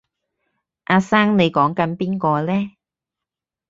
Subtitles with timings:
[0.85, 2.71] 阿生你講緊邊個呢？